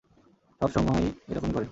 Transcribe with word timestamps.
সবসমইয় 0.61 1.09
এরকমই 1.29 1.53
করে! 1.53 1.67